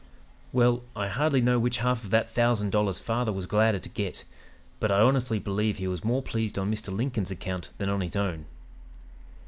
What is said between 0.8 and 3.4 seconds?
I hardly know which half of that thousand dollars father